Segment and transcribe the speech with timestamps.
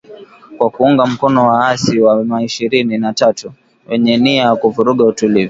[0.57, 3.51] kwa kuunga mkono waasi wa M ishirini na tatu
[3.87, 5.39] wenye nia ya kuvuruga utulivu